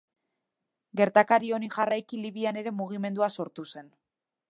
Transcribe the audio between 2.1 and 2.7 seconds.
Libian